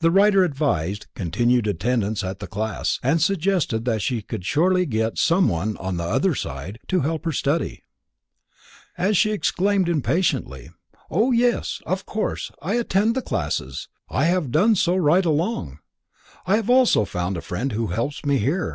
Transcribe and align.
The 0.00 0.10
writer 0.10 0.44
advised 0.44 1.06
continued 1.14 1.66
attendance 1.66 2.22
at 2.22 2.40
the 2.40 2.46
classes, 2.46 3.00
and 3.02 3.22
suggested 3.22 3.86
that 3.86 4.02
she 4.02 4.20
could 4.20 4.44
surely 4.44 4.84
get 4.84 5.16
someone 5.16 5.78
"on 5.78 5.96
the 5.96 6.04
other 6.04 6.34
side" 6.34 6.78
to 6.88 7.00
help 7.00 7.24
her 7.24 7.32
study. 7.32 7.82
At 8.98 9.08
this 9.08 9.16
she 9.16 9.30
exclaimed 9.30 9.88
impatiently: 9.88 10.72
"Oh 11.10 11.32
yes! 11.32 11.80
of 11.86 12.04
course 12.04 12.50
I 12.60 12.74
attend 12.74 13.14
the 13.14 13.22
classes, 13.22 13.88
I 14.10 14.26
have 14.26 14.50
done 14.50 14.74
so 14.74 14.94
right 14.94 15.24
along; 15.24 15.78
I 16.44 16.56
have 16.56 16.68
also 16.68 17.06
found 17.06 17.38
a 17.38 17.40
friend 17.40 17.72
who 17.72 17.86
helps 17.86 18.26
me 18.26 18.36
here. 18.36 18.74